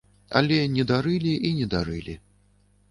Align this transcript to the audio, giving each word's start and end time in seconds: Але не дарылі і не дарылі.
Але 0.39 0.57
не 0.77 0.87
дарылі 0.93 1.37
і 1.51 1.55
не 1.61 1.71
дарылі. 1.77 2.19